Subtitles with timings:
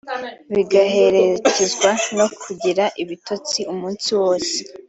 [0.53, 4.55] bigaherekezwa no kugira ibitotsi umunsi wose